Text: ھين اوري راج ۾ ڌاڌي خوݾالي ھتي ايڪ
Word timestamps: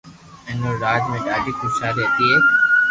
ھين 0.45 0.57
اوري 0.63 0.77
راج 0.83 1.01
۾ 1.13 1.15
ڌاڌي 1.27 1.51
خوݾالي 1.57 2.03
ھتي 2.07 2.25
ايڪ 2.31 2.45